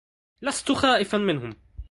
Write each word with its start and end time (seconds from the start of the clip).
لست 0.41 0.71
خائفا 0.71 1.17
منهم. 1.17 1.55